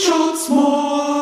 Screenshots 0.00 0.48
Morning 0.48 1.19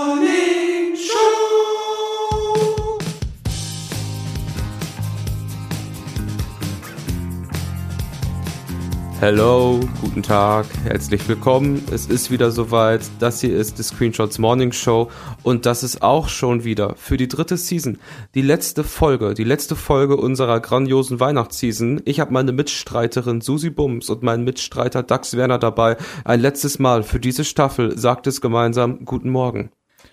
Hello, 9.20 9.80
guten 10.00 10.22
Tag, 10.22 10.66
herzlich 10.84 11.28
willkommen. 11.28 11.84
Es 11.90 12.06
ist 12.06 12.30
wieder 12.30 12.52
soweit. 12.52 13.00
Das 13.18 13.40
hier 13.40 13.56
ist 13.56 13.76
die 13.76 13.82
Screenshots 13.82 14.38
Morning 14.38 14.70
Show 14.70 15.11
und 15.43 15.66
das 15.66 15.82
ist 15.82 16.02
auch 16.02 16.29
schon 16.29 16.62
wieder 16.62 16.94
für 16.94 17.16
die 17.16 17.26
dritte 17.26 17.57
Season 17.57 17.98
die 18.36 18.43
letzte 18.43 18.84
Folge, 18.84 19.34
die 19.34 19.43
letzte 19.43 19.75
Folge 19.75 20.16
unserer 20.16 20.61
grandiosen 20.61 21.18
Weihnachtsseason. 21.18 22.00
Ich 22.04 22.20
habe 22.20 22.32
meine 22.32 22.52
Mitstreiterin 22.52 23.40
Susi 23.40 23.70
Bums 23.70 24.08
und 24.08 24.22
meinen 24.22 24.44
Mitstreiter 24.44 25.02
Dax 25.02 25.36
Werner 25.36 25.58
dabei. 25.58 25.96
Ein 26.25 26.39
letztes 26.39 26.79
Mal 26.79 27.03
für 27.03 27.18
diese 27.18 27.44
Staffel 27.44 27.98
sagt 27.98 28.29
es 28.29 28.40
gemeinsam 28.40 29.04
Guten 29.04 29.30
Morgen. 29.30 29.72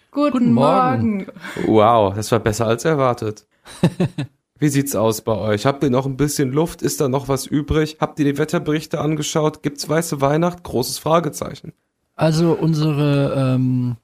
Guten, 0.09 0.31
Guten 0.31 0.53
Morgen. 0.53 1.17
Morgen. 1.17 1.27
Wow, 1.67 2.16
das 2.16 2.31
war 2.31 2.40
besser 2.40 2.66
als 2.66 2.85
erwartet. 2.85 3.45
Wie 4.58 4.70
sieht's 4.70 4.95
aus 4.95 5.22
bei 5.22 5.36
euch? 5.38 5.66
Habt 5.66 5.84
ihr 5.84 5.90
noch 5.90 6.05
ein 6.05 6.16
bisschen 6.16 6.54
Luft? 6.54 6.82
Ist 6.82 7.02
da 7.02 7.09
noch 7.09 7.27
was 7.27 7.46
übrig? 7.46 7.98
Habt 8.00 8.20
ihr 8.20 8.26
die 8.26 8.38
Wetterberichte 8.38 9.02
angeschaut? 9.02 9.63
Gibt's 9.63 9.90
weiße 9.90 10.22
Weihnacht? 10.22 10.63
Großes 10.63 10.98
Fragezeichen. 10.98 11.73
Also 12.16 12.54
unsere, 12.54 13.34
ähm, 13.55 13.98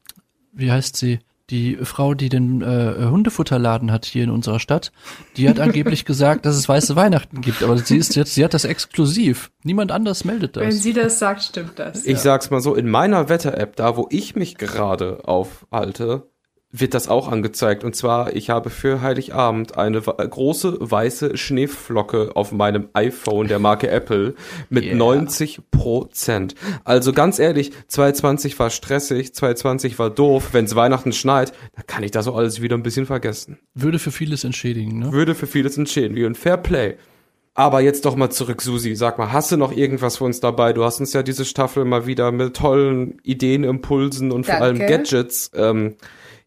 wie 0.51 0.69
heißt 0.71 0.97
sie? 0.97 1.19
Die 1.49 1.77
Frau, 1.83 2.13
die 2.13 2.29
den 2.29 2.61
äh, 2.61 3.07
Hundefutterladen 3.09 3.91
hat 3.91 4.05
hier 4.05 4.23
in 4.23 4.29
unserer 4.29 4.59
Stadt, 4.59 4.91
die 5.35 5.49
hat 5.49 5.59
angeblich 5.59 6.03
gesagt, 6.05 6.45
dass 6.45 6.55
es 6.55 6.67
weiße 6.67 6.95
Weihnachten 6.95 7.41
gibt, 7.41 7.61
aber 7.61 7.77
sie 7.77 7.97
ist 7.97 8.15
jetzt, 8.15 8.35
sie 8.35 8.43
hat 8.45 8.53
das 8.53 8.63
exklusiv. 8.63 9.51
Niemand 9.63 9.91
anders 9.91 10.23
meldet 10.23 10.55
Wenn 10.55 10.69
das. 10.69 10.81
sie 10.81 10.93
das 10.93 11.19
sagt, 11.19 11.43
stimmt 11.43 11.77
das. 11.77 12.05
Ich 12.05 12.19
sag's 12.19 12.51
mal 12.51 12.61
so, 12.61 12.73
in 12.75 12.89
meiner 12.89 13.27
Wetter-App, 13.27 13.75
da 13.75 13.97
wo 13.97 14.07
ich 14.11 14.35
mich 14.35 14.57
gerade 14.57 15.27
aufhalte, 15.27 16.30
wird 16.71 16.93
das 16.93 17.07
auch 17.07 17.27
angezeigt. 17.27 17.83
Und 17.83 17.95
zwar, 17.95 18.35
ich 18.35 18.49
habe 18.49 18.69
für 18.69 19.01
Heiligabend 19.01 19.77
eine 19.77 20.01
große 20.01 20.77
weiße 20.79 21.37
Schneeflocke 21.37 22.31
auf 22.35 22.51
meinem 22.51 22.89
iPhone 22.93 23.47
der 23.47 23.59
Marke 23.59 23.87
Apple 23.91 24.35
mit 24.69 24.81
Yeah. 24.81 24.95
90 24.95 25.61
Prozent. 25.69 26.55
Also 26.83 27.13
ganz 27.13 27.37
ehrlich, 27.39 27.71
2020 27.87 28.57
war 28.57 28.69
stressig, 28.69 29.35
2020 29.35 29.99
war 29.99 30.09
doof. 30.09 30.49
Wenn's 30.53 30.75
Weihnachten 30.75 31.13
schneit, 31.13 31.53
dann 31.75 31.85
kann 31.85 32.03
ich 32.03 32.11
das 32.11 32.27
auch 32.27 32.35
alles 32.35 32.61
wieder 32.61 32.75
ein 32.75 32.83
bisschen 32.83 33.05
vergessen. 33.05 33.59
Würde 33.75 33.99
für 33.99 34.11
vieles 34.11 34.43
entschädigen, 34.43 34.99
ne? 34.99 35.11
Würde 35.11 35.35
für 35.35 35.47
vieles 35.47 35.77
wie 35.77 36.25
ein 36.25 36.35
Fair 36.35 36.57
Play. 36.57 36.95
Aber 37.53 37.81
jetzt 37.81 38.05
doch 38.05 38.15
mal 38.15 38.29
zurück, 38.29 38.61
Susi. 38.61 38.95
Sag 38.95 39.17
mal, 39.17 39.31
hast 39.31 39.51
du 39.51 39.57
noch 39.57 39.75
irgendwas 39.75 40.17
für 40.17 40.23
uns 40.23 40.39
dabei? 40.39 40.71
Du 40.71 40.83
hast 40.83 40.99
uns 40.99 41.11
ja 41.11 41.21
diese 41.21 41.43
Staffel 41.43 41.83
mal 41.83 42.05
wieder 42.07 42.31
mit 42.31 42.55
tollen 42.55 43.19
Ideen, 43.23 43.63
Impulsen 43.63 44.31
und 44.31 44.45
vor 44.45 44.55
allem 44.55 44.79
Danke. 44.79 44.97
Gadgets 44.97 45.51
ähm, 45.53 45.95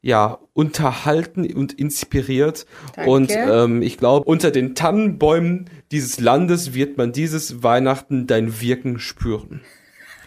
ja 0.05 0.38
unterhalten 0.52 1.50
und 1.55 1.72
inspiriert. 1.72 2.66
Danke. 2.94 3.10
Und 3.10 3.33
ähm, 3.33 3.80
ich 3.80 3.97
glaube, 3.97 4.27
unter 4.27 4.50
den 4.50 4.74
Tannenbäumen 4.74 5.70
dieses 5.91 6.20
Landes 6.20 6.74
wird 6.74 6.98
man 6.98 7.12
dieses 7.12 7.62
Weihnachten 7.62 8.27
dein 8.27 8.60
Wirken 8.60 8.98
spüren. 8.98 9.62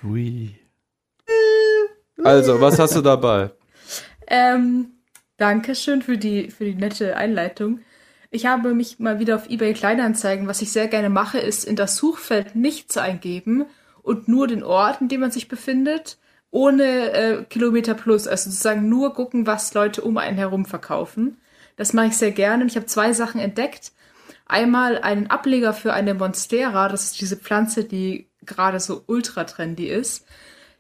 Ui. 0.04 0.56
Also, 2.24 2.60
was 2.60 2.80
hast 2.80 2.96
du 2.96 3.02
dabei? 3.02 3.52
Ähm, 4.26 4.94
danke 5.38 5.76
schön 5.76 6.02
für 6.02 6.18
die, 6.18 6.50
für 6.50 6.66
die 6.66 6.76
nette 6.76 7.16
Einleitung. 7.16 7.82
Ich 8.32 8.48
habe 8.48 8.74
mich 8.74 8.98
mal 8.98 9.20
wieder 9.20 9.36
auf 9.36 9.48
eBay 9.48 9.74
Kleinanzeigen, 9.74 10.48
was 10.48 10.64
ich 10.64 10.72
sehr 10.72 10.88
gerne 10.88 11.12
mache, 11.12 11.38
ist 11.38 11.64
in 11.64 11.76
das 11.76 11.96
Suchfeld 11.96 12.56
nichts 12.56 12.98
eingeben 12.98 13.66
und 14.02 14.28
nur 14.28 14.48
den 14.48 14.64
Ort, 14.64 15.02
in 15.02 15.08
dem 15.08 15.22
man 15.22 15.32
sich 15.32 15.48
befindet, 15.48 16.18
ohne 16.52 17.12
äh, 17.12 17.44
Kilometer 17.44 17.94
plus, 17.94 18.28
also 18.28 18.50
sozusagen 18.50 18.90
nur 18.90 19.14
gucken, 19.14 19.46
was 19.48 19.74
Leute 19.74 20.02
um 20.02 20.18
einen 20.18 20.38
herum 20.38 20.66
verkaufen. 20.66 21.38
Das 21.76 21.94
mache 21.94 22.08
ich 22.08 22.18
sehr 22.18 22.32
gerne 22.32 22.64
und 22.64 22.70
ich 22.70 22.76
habe 22.76 22.86
zwei 22.86 23.14
Sachen 23.14 23.40
entdeckt. 23.40 23.92
Einmal 24.46 25.00
einen 25.00 25.28
Ableger 25.28 25.74
für 25.74 25.94
eine 25.94 26.14
Monstera, 26.14 26.88
das 26.88 27.04
ist 27.06 27.22
diese 27.22 27.38
Pflanze, 27.38 27.84
die 27.84 28.30
gerade 28.46 28.80
so 28.80 29.04
ultra 29.08 29.44
trendy 29.44 29.88
ist. 29.88 30.26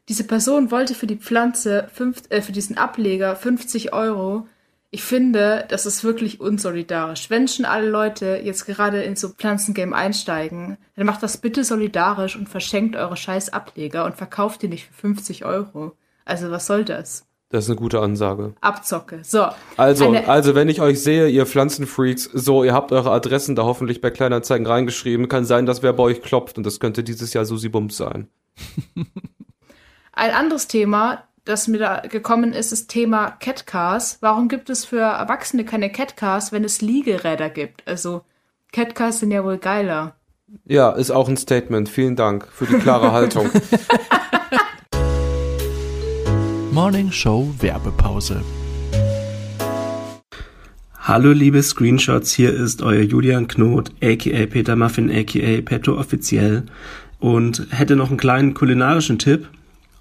Diese 0.07 0.23
Person 0.23 0.71
wollte 0.71 0.95
für 0.95 1.07
die 1.07 1.17
Pflanze, 1.17 1.89
fünf, 1.93 2.23
äh, 2.29 2.41
für 2.41 2.53
diesen 2.53 2.77
Ableger 2.77 3.35
50 3.35 3.93
Euro. 3.93 4.47
Ich 4.89 5.03
finde, 5.03 5.65
das 5.69 5.85
ist 5.85 6.03
wirklich 6.05 6.39
unsolidarisch. 6.39 7.29
Wenn 7.29 7.47
schon 7.49 7.65
alle 7.65 7.89
Leute 7.89 8.39
jetzt 8.43 8.65
gerade 8.65 9.03
in 9.03 9.15
so 9.17 9.29
Pflanzengame 9.29 9.93
einsteigen, 9.95 10.77
dann 10.95 11.05
macht 11.05 11.21
das 11.23 11.37
bitte 11.37 11.63
solidarisch 11.65 12.37
und 12.37 12.47
verschenkt 12.47 12.95
eure 12.95 13.17
scheiß 13.17 13.49
Ableger 13.51 14.05
und 14.05 14.15
verkauft 14.15 14.61
die 14.61 14.69
nicht 14.69 14.85
für 14.87 14.93
50 14.93 15.43
Euro. 15.43 15.91
Also 16.23 16.51
was 16.51 16.67
soll 16.67 16.85
das? 16.85 17.25
Das 17.49 17.65
ist 17.65 17.69
eine 17.69 17.77
gute 17.79 17.99
Ansage. 18.01 18.53
Abzocke. 18.61 19.19
So. 19.23 19.47
Also, 19.77 20.07
Eine- 20.09 20.27
also 20.27 20.55
wenn 20.55 20.67
ich 20.69 20.81
euch 20.81 21.01
sehe, 21.01 21.27
ihr 21.29 21.45
Pflanzenfreaks, 21.45 22.25
so, 22.33 22.63
ihr 22.65 22.73
habt 22.73 22.91
eure 22.91 23.11
Adressen 23.11 23.55
da 23.55 23.63
hoffentlich 23.63 24.01
bei 24.01 24.09
Kleinanzeigen 24.09 24.67
reingeschrieben. 24.67 25.27
Kann 25.29 25.45
sein, 25.45 25.65
dass 25.65 25.81
wer 25.83 25.93
bei 25.93 26.03
euch 26.03 26.21
klopft 26.21 26.57
und 26.57 26.65
das 26.65 26.79
könnte 26.81 27.03
dieses 27.03 27.33
Jahr 27.33 27.45
Susi 27.45 27.69
Bums 27.69 27.95
sein. 27.97 28.27
Ein 30.13 30.31
anderes 30.31 30.67
Thema, 30.67 31.23
das 31.47 31.67
mir 31.67 31.79
da 31.79 32.01
gekommen 32.01 32.53
ist, 32.53 32.73
ist 32.73 32.89
Thema 32.89 33.31
Catcars. 33.31 34.17
Warum 34.21 34.49
gibt 34.49 34.69
es 34.69 34.85
für 34.85 34.99
Erwachsene 34.99 35.63
keine 35.63 35.89
Catcars, 35.89 36.51
wenn 36.51 36.63
es 36.63 36.81
Liegeräder 36.81 37.49
gibt? 37.49 37.87
Also 37.87 38.21
Catcars 38.73 39.19
sind 39.19 39.31
ja 39.31 39.43
wohl 39.43 39.57
geiler. 39.57 40.15
Ja, 40.65 40.91
ist 40.91 41.11
auch 41.11 41.29
ein 41.29 41.37
Statement. 41.37 41.89
Vielen 41.89 42.15
Dank 42.15 42.47
für 42.51 42.65
die 42.65 42.75
klare 42.75 43.11
Haltung. 43.11 43.49
Morning 46.71 47.11
Show 47.11 47.49
Werbepause. 47.59 48.41
Hallo 50.99 51.31
liebe 51.31 51.63
Screenshots, 51.63 52.33
hier 52.33 52.53
ist 52.53 52.81
euer 52.81 53.03
Julian 53.03 53.47
Knot, 53.47 53.91
aka 54.03 54.45
Peter 54.45 54.75
Muffin, 54.75 55.09
aka 55.09 55.61
Petto 55.61 55.97
offiziell 55.97 56.65
und 57.19 57.65
hätte 57.69 57.95
noch 57.95 58.09
einen 58.09 58.17
kleinen 58.17 58.53
kulinarischen 58.53 59.17
Tipp, 59.17 59.47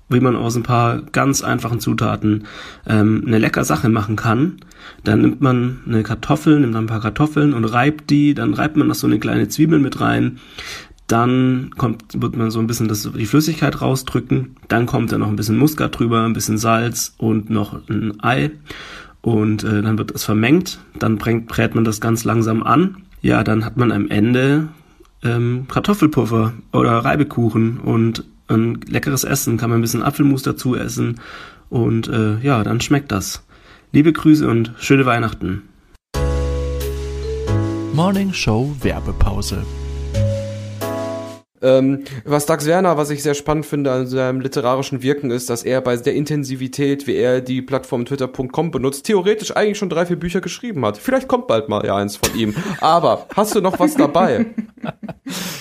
wie 0.08 0.20
man 0.20 0.36
aus 0.36 0.56
ein 0.56 0.62
paar 0.62 1.02
ganz 1.12 1.42
einfachen 1.42 1.80
Zutaten 1.80 2.44
ähm, 2.86 3.24
eine 3.26 3.38
lecker 3.38 3.64
Sache 3.64 3.88
machen 3.88 4.16
kann. 4.16 4.56
Dann 5.04 5.20
nimmt 5.20 5.40
man 5.40 5.80
eine 5.86 6.02
Kartoffel, 6.02 6.60
nimmt 6.60 6.74
dann 6.74 6.84
ein 6.84 6.88
paar 6.88 7.00
Kartoffeln 7.00 7.54
und 7.54 7.64
reibt 7.64 8.10
die, 8.10 8.34
dann 8.34 8.54
reibt 8.54 8.76
man 8.76 8.88
noch 8.88 8.94
so 8.94 9.06
eine 9.06 9.18
kleine 9.18 9.48
Zwiebel 9.48 9.78
mit 9.78 10.00
rein. 10.00 10.38
Dann 11.08 11.70
kommt, 11.76 12.20
wird 12.20 12.36
man 12.36 12.50
so 12.50 12.58
ein 12.58 12.66
bisschen 12.66 12.88
das, 12.88 13.08
die 13.16 13.26
Flüssigkeit 13.26 13.80
rausdrücken. 13.80 14.56
Dann 14.68 14.86
kommt 14.86 15.12
da 15.12 15.18
noch 15.18 15.28
ein 15.28 15.36
bisschen 15.36 15.56
Muskat 15.56 15.98
drüber, 15.98 16.24
ein 16.24 16.32
bisschen 16.32 16.58
Salz 16.58 17.14
und 17.18 17.50
noch 17.50 17.88
ein 17.88 18.20
Ei 18.22 18.50
und 19.26 19.64
äh, 19.64 19.82
dann 19.82 19.98
wird 19.98 20.12
es 20.12 20.22
vermengt, 20.22 20.78
dann 21.00 21.18
brängt, 21.18 21.48
brät 21.48 21.74
man 21.74 21.82
das 21.82 22.00
ganz 22.00 22.22
langsam 22.22 22.62
an. 22.62 22.98
Ja, 23.22 23.42
dann 23.42 23.64
hat 23.64 23.76
man 23.76 23.90
am 23.90 24.08
Ende 24.08 24.68
ähm, 25.24 25.66
Kartoffelpuffer 25.66 26.52
oder 26.72 26.92
Reibekuchen 26.92 27.80
und 27.80 28.22
ein 28.48 28.80
leckeres 28.86 29.24
Essen, 29.24 29.56
kann 29.56 29.70
man 29.70 29.78
ein 29.78 29.82
bisschen 29.82 30.02
Apfelmus 30.02 30.42
dazu 30.42 30.76
essen 30.76 31.20
und 31.68 32.08
äh, 32.08 32.38
ja, 32.38 32.62
dann 32.62 32.80
schmeckt 32.80 33.12
das. 33.12 33.44
Liebe 33.92 34.12
Grüße 34.12 34.48
und 34.48 34.72
schöne 34.78 35.06
Weihnachten. 35.06 35.62
Morning 37.92 38.32
Show 38.32 38.74
Werbepause. 38.82 39.64
ähm, 41.62 42.04
was 42.24 42.44
Dax 42.44 42.66
Werner, 42.66 42.98
was 42.98 43.08
ich 43.10 43.22
sehr 43.22 43.34
spannend 43.34 43.64
finde 43.64 43.90
an 43.90 44.06
seinem 44.06 44.40
literarischen 44.40 45.02
Wirken, 45.02 45.30
ist, 45.30 45.48
dass 45.48 45.62
er 45.62 45.80
bei 45.80 45.96
der 45.96 46.14
Intensivität, 46.14 47.06
wie 47.06 47.16
er 47.16 47.40
die 47.40 47.62
Plattform 47.62 48.04
twitter.com 48.04 48.70
benutzt, 48.70 49.06
theoretisch 49.06 49.56
eigentlich 49.56 49.78
schon 49.78 49.88
drei, 49.88 50.04
vier 50.04 50.18
Bücher 50.18 50.42
geschrieben 50.42 50.84
hat. 50.84 50.98
Vielleicht 50.98 51.26
kommt 51.26 51.46
bald 51.46 51.68
mal 51.70 51.86
ja 51.86 51.96
eins 51.96 52.16
von 52.16 52.38
ihm. 52.38 52.54
Aber 52.80 53.26
hast 53.34 53.54
du 53.54 53.60
noch 53.60 53.78
was 53.78 53.94
dabei? 53.94 54.46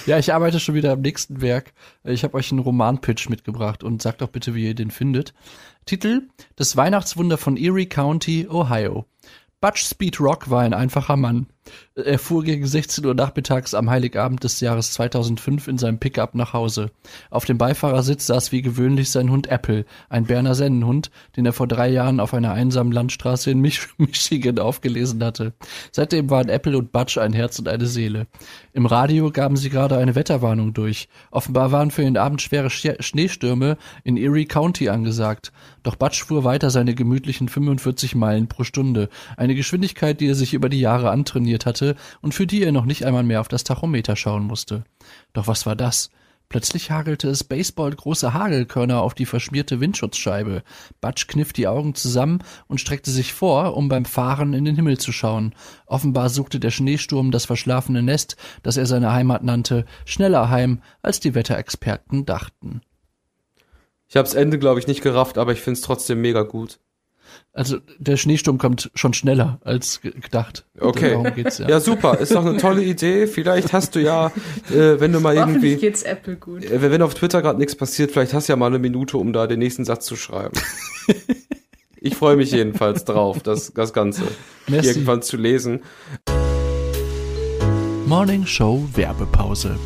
Ja, 0.05 0.19
ich 0.19 0.33
arbeite 0.33 0.59
schon 0.59 0.75
wieder 0.75 0.91
am 0.91 1.01
nächsten 1.01 1.41
Werk. 1.41 1.73
Ich 2.03 2.23
habe 2.23 2.35
euch 2.35 2.51
einen 2.51 2.59
Romanpitch 2.59 3.27
mitgebracht 3.27 3.83
und 3.83 4.03
sagt 4.03 4.21
doch 4.21 4.29
bitte, 4.29 4.53
wie 4.53 4.65
ihr 4.67 4.75
den 4.75 4.91
findet. 4.91 5.33
Titel: 5.85 6.27
Das 6.55 6.77
Weihnachtswunder 6.77 7.39
von 7.39 7.57
Erie 7.57 7.87
County, 7.87 8.47
Ohio. 8.47 9.05
Butch 9.61 9.83
Speed 9.83 10.19
Rock 10.19 10.51
war 10.51 10.61
ein 10.61 10.75
einfacher 10.75 11.17
Mann. 11.17 11.47
Er 11.95 12.19
fuhr 12.19 12.43
gegen 12.43 12.67
16 12.67 13.05
Uhr 13.05 13.13
nachmittags 13.13 13.73
am 13.73 13.89
Heiligabend 13.89 14.43
des 14.43 14.59
Jahres 14.59 14.91
2005 14.91 15.69
in 15.69 15.77
seinem 15.77 15.97
Pickup 15.97 16.35
nach 16.35 16.51
Hause. 16.51 16.91
Auf 17.29 17.45
dem 17.45 17.57
Beifahrersitz 17.57 18.27
saß 18.27 18.51
wie 18.51 18.61
gewöhnlich 18.61 19.09
sein 19.11 19.31
Hund 19.31 19.47
Apple, 19.47 19.85
ein 20.09 20.25
Berner 20.25 20.55
Sennenhund, 20.55 21.09
den 21.37 21.45
er 21.45 21.53
vor 21.53 21.67
drei 21.67 21.87
Jahren 21.87 22.19
auf 22.19 22.33
einer 22.33 22.51
einsamen 22.51 22.91
Landstraße 22.91 23.49
in 23.49 23.61
Mich 23.61 23.87
Michigan 23.97 24.59
aufgelesen 24.59 25.23
hatte. 25.23 25.53
Seitdem 25.91 26.29
waren 26.29 26.49
Apple 26.49 26.77
und 26.77 26.91
Butch 26.91 27.17
ein 27.17 27.31
Herz 27.31 27.59
und 27.59 27.69
eine 27.69 27.85
Seele. 27.85 28.27
Im 28.73 28.85
Radio 28.85 29.31
gaben 29.31 29.55
sie 29.55 29.69
gerade 29.69 29.97
eine 29.97 30.15
Wetterwarnung 30.15 30.73
durch. 30.73 31.07
Offenbar 31.31 31.71
waren 31.71 31.91
für 31.91 32.01
den 32.01 32.17
Abend 32.17 32.41
schwere 32.41 32.69
Sch 32.69 32.89
Schneestürme 32.99 33.77
in 34.03 34.17
Erie 34.17 34.45
County 34.45 34.89
angesagt. 34.89 35.53
Doch 35.83 35.95
Butch 35.95 36.23
fuhr 36.25 36.43
weiter 36.43 36.69
seine 36.71 36.93
gemütlichen 36.93 37.47
45 37.47 38.15
Meilen 38.15 38.47
pro 38.47 38.63
Stunde. 38.63 39.07
Eine 39.37 39.55
Geschwindigkeit, 39.55 40.19
die 40.19 40.27
er 40.27 40.35
sich 40.35 40.53
über 40.53 40.67
die 40.67 40.79
Jahre 40.79 41.11
antrainiert 41.55 41.65
hatte 41.65 41.95
und 42.21 42.33
für 42.33 42.47
die 42.47 42.63
er 42.63 42.71
noch 42.71 42.85
nicht 42.85 43.05
einmal 43.05 43.23
mehr 43.23 43.41
auf 43.41 43.47
das 43.47 43.63
Tachometer 43.63 44.15
schauen 44.15 44.43
musste. 44.43 44.83
Doch 45.33 45.47
was 45.47 45.65
war 45.65 45.75
das? 45.75 46.09
Plötzlich 46.47 46.91
hagelte 46.91 47.27
es 47.27 47.43
baseballgroße 47.43 48.35
Hagelkörner 48.35 49.01
auf 49.01 49.15
die 49.15 49.25
verschmierte 49.25 49.79
Windschutzscheibe. 49.79 50.61
Butch 51.01 51.25
kniff 51.25 51.53
die 51.53 51.67
Augen 51.67 51.95
zusammen 51.95 52.43
und 52.67 52.79
streckte 52.79 53.09
sich 53.09 53.33
vor, 53.33 53.75
um 53.75 53.89
beim 53.89 54.05
Fahren 54.05 54.53
in 54.53 54.63
den 54.63 54.75
Himmel 54.75 54.99
zu 54.99 55.11
schauen. 55.11 55.55
Offenbar 55.87 56.29
suchte 56.29 56.59
der 56.59 56.69
Schneesturm 56.69 57.31
das 57.31 57.45
verschlafene 57.45 58.03
Nest, 58.03 58.37
das 58.61 58.77
er 58.77 58.85
seine 58.85 59.11
Heimat 59.11 59.43
nannte, 59.43 59.85
schneller 60.05 60.49
heim, 60.49 60.83
als 61.01 61.19
die 61.19 61.33
Wetterexperten 61.33 62.27
dachten. 62.27 62.81
Ich 64.07 64.15
hab's 64.15 64.35
Ende, 64.35 64.59
glaube 64.59 64.79
ich, 64.79 64.85
nicht 64.85 65.01
gerafft, 65.01 65.39
aber 65.39 65.51
ich 65.51 65.61
find's 65.61 65.81
trotzdem 65.81 66.21
mega 66.21 66.43
gut. 66.43 66.77
Also 67.57 67.77
der 67.99 68.17
Schneesturm 68.17 68.57
kommt 68.57 68.91
schon 68.95 69.13
schneller 69.13 69.59
als 69.63 70.01
ge- 70.01 70.11
gedacht. 70.11 70.65
Okay. 70.77 71.11
Darum 71.11 71.33
geht's 71.33 71.57
ja. 71.57 71.69
Ja, 71.69 71.79
super. 71.79 72.17
Ist 72.19 72.35
doch 72.35 72.45
eine 72.45 72.57
tolle 72.57 72.83
Idee. 72.83 73.27
Vielleicht 73.27 73.71
hast 73.71 73.95
du 73.95 74.01
ja, 74.01 74.27
äh, 74.69 74.99
wenn 74.99 75.13
du 75.13 75.21
mal 75.21 75.35
irgendwie, 75.35 75.77
geht's 75.77 76.03
Apple 76.03 76.35
gut. 76.35 76.65
äh, 76.65 76.81
wenn 76.81 77.01
auf 77.01 77.13
Twitter 77.13 77.41
gerade 77.41 77.57
nichts 77.57 77.73
passiert, 77.75 78.11
vielleicht 78.11 78.33
hast 78.33 78.49
du 78.49 78.53
ja 78.53 78.57
mal 78.57 78.65
eine 78.67 78.79
Minute, 78.79 79.17
um 79.17 79.31
da 79.31 79.47
den 79.47 79.59
nächsten 79.59 79.85
Satz 79.85 80.05
zu 80.05 80.17
schreiben. 80.17 80.51
ich 82.01 82.15
freue 82.17 82.35
mich 82.35 82.51
jedenfalls 82.51 83.05
drauf, 83.05 83.41
das, 83.41 83.71
das 83.73 83.93
Ganze 83.93 84.23
Merci. 84.67 84.89
irgendwann 84.89 85.21
zu 85.21 85.37
lesen. 85.37 85.79
Morning 88.05 88.45
Show 88.45 88.85
Werbepause. 88.95 89.77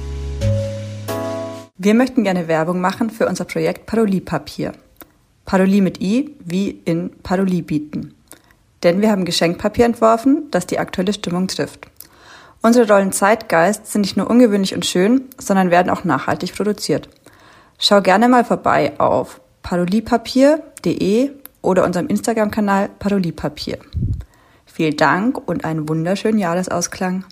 Wir 1.77 1.93
möchten 1.93 2.23
gerne 2.23 2.47
Werbung 2.47 2.81
machen 2.81 3.11
für 3.11 3.27
unser 3.27 3.45
Projekt 3.45 3.85
Paroliepapier. 3.85 4.73
Parolie 5.49 5.81
mit 5.81 5.99
I 5.99 6.35
wie 6.45 6.79
in 6.85 7.09
Parolie 7.23 7.63
bieten. 7.63 8.13
Denn 8.83 9.01
wir 9.01 9.09
haben 9.09 9.25
Geschenkpapier 9.25 9.85
entworfen, 9.85 10.43
das 10.51 10.67
die 10.67 10.77
aktuelle 10.77 11.11
Stimmung 11.11 11.47
trifft. 11.47 11.87
Unsere 12.61 12.87
Rollen 12.87 13.11
Zeitgeist 13.11 13.87
sind 13.87 14.01
nicht 14.01 14.15
nur 14.15 14.29
ungewöhnlich 14.29 14.75
und 14.75 14.85
schön, 14.85 15.21
sondern 15.39 15.71
werden 15.71 15.89
auch 15.89 16.03
nachhaltig 16.03 16.55
produziert. 16.55 17.09
Schau 17.79 17.99
gerne 17.99 18.29
mal 18.29 18.45
vorbei 18.45 18.93
auf 18.99 19.41
paroliepapier.de 19.63 21.31
oder 21.63 21.83
unserem 21.83 22.05
Instagram-Kanal 22.09 22.91
Paroliepapier. 22.99 23.79
Vielen 24.67 24.97
Dank 24.97 25.47
und 25.49 25.65
einen 25.65 25.89
wunderschönen 25.89 26.37
Jahresausklang. 26.37 27.25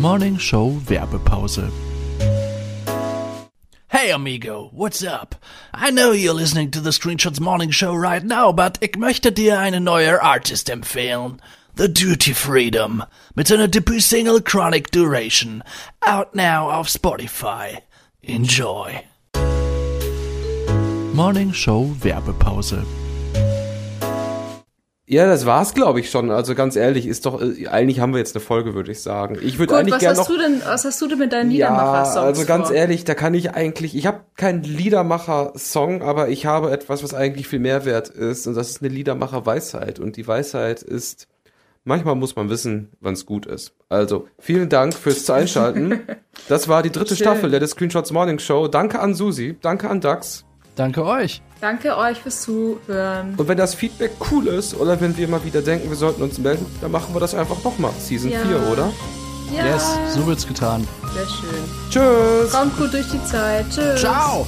Morning 0.00 0.40
Show 0.40 0.76
Werbepause. 0.88 1.70
Hey 4.00 4.12
amigo, 4.12 4.70
what's 4.72 5.04
up? 5.04 5.34
I 5.74 5.90
know 5.90 6.12
you're 6.12 6.32
listening 6.32 6.70
to 6.70 6.80
the 6.80 6.88
Screenshots 6.88 7.38
Morning 7.38 7.70
Show 7.70 7.94
right 7.94 8.24
now, 8.24 8.50
but 8.50 8.78
ich 8.80 8.92
möchte 8.96 9.30
dir 9.30 9.58
eine 9.58 9.78
neue 9.78 10.22
Artist 10.22 10.70
empfehlen. 10.70 11.38
The 11.74 11.86
Duty 11.86 12.32
Freedom. 12.32 13.04
Mit 13.34 13.48
seiner 13.48 13.68
Debüt-Single 13.68 14.40
Chronic 14.40 14.90
Duration. 14.90 15.62
Out 16.06 16.34
now 16.34 16.70
auf 16.70 16.88
Spotify. 16.88 17.82
Enjoy. 18.22 19.02
Morning 21.12 21.52
Show 21.52 21.94
Werbepause. 22.00 22.86
Ja, 25.12 25.26
das 25.26 25.44
war's, 25.44 25.74
glaube 25.74 25.98
ich 25.98 26.08
schon. 26.08 26.30
Also 26.30 26.54
ganz 26.54 26.76
ehrlich, 26.76 27.04
ist 27.08 27.26
doch, 27.26 27.42
äh, 27.42 27.66
eigentlich 27.66 27.98
haben 27.98 28.12
wir 28.12 28.18
jetzt 28.20 28.36
eine 28.36 28.40
Folge, 28.44 28.74
würde 28.74 28.92
ich 28.92 29.02
sagen. 29.02 29.36
Ich 29.42 29.58
würde 29.58 29.72
Gut, 29.72 29.80
eigentlich 29.80 29.94
was 29.94 30.00
gerne 30.00 30.18
hast 30.20 30.28
noch. 30.28 30.36
du 30.36 30.40
denn, 30.40 30.62
was 30.64 30.84
hast 30.84 31.00
du 31.02 31.08
denn 31.08 31.18
mit 31.18 31.32
deinen 31.32 31.50
Ja, 31.50 31.68
Liedermacher-Songs 31.70 32.16
also 32.38 32.44
ganz 32.44 32.68
vor? 32.68 32.76
ehrlich, 32.76 33.02
da 33.04 33.14
kann 33.14 33.34
ich 33.34 33.50
eigentlich, 33.50 33.96
ich 33.96 34.06
habe 34.06 34.20
keinen 34.36 34.62
Liedermacher-Song, 34.62 36.02
aber 36.02 36.28
ich 36.28 36.46
habe 36.46 36.70
etwas, 36.70 37.02
was 37.02 37.12
eigentlich 37.12 37.48
viel 37.48 37.58
mehr 37.58 37.84
wert 37.84 38.08
ist 38.08 38.46
und 38.46 38.54
das 38.54 38.70
ist 38.70 38.82
eine 38.82 38.90
Liedermacher-Weisheit 38.94 39.98
und 39.98 40.16
die 40.16 40.28
Weisheit 40.28 40.80
ist, 40.82 41.26
manchmal 41.82 42.14
muss 42.14 42.36
man 42.36 42.48
wissen, 42.48 42.90
wann's 43.00 43.26
gut 43.26 43.46
ist. 43.46 43.72
Also, 43.88 44.28
vielen 44.38 44.68
Dank 44.68 44.94
fürs 44.94 45.28
Einschalten. 45.28 46.00
Das 46.48 46.68
war 46.68 46.82
die 46.82 46.90
dritte 46.90 47.16
Schön. 47.16 47.26
Staffel 47.26 47.50
der 47.50 47.66
Screenshots 47.66 48.12
Morning 48.12 48.38
Show. 48.38 48.66
Danke 48.68 48.98
an 49.00 49.14
Susi, 49.14 49.56
danke 49.60 49.90
an 49.90 50.00
Dax. 50.00 50.44
Danke 50.74 51.04
euch. 51.04 51.42
Danke 51.60 51.96
euch 51.96 52.18
fürs 52.18 52.40
Zuhören. 52.42 53.34
Und 53.36 53.46
wenn 53.48 53.58
das 53.58 53.74
Feedback 53.74 54.12
cool 54.30 54.46
ist 54.46 54.74
oder 54.74 54.98
wenn 55.00 55.16
wir 55.16 55.28
mal 55.28 55.44
wieder 55.44 55.60
denken, 55.62 55.90
wir 55.90 55.96
sollten 55.96 56.22
uns 56.22 56.38
melden, 56.38 56.64
dann 56.80 56.90
machen 56.90 57.14
wir 57.14 57.20
das 57.20 57.34
einfach 57.34 57.62
nochmal. 57.62 57.92
Season 57.98 58.30
Ja. 58.30 58.40
4, 58.40 58.72
oder? 58.72 58.92
Ja, 59.54 59.66
Yes, 59.66 59.84
so 60.14 60.26
wird's 60.26 60.46
getan. 60.46 60.86
sehr 61.12 61.26
schön. 61.26 61.64
Tschüss! 61.90 62.52
Kommt 62.52 62.76
gut 62.78 62.92
durch 62.92 63.08
die 63.10 63.22
Zeit. 63.24 63.66
Tschüss. 63.68 64.00
Ciao! 64.00 64.46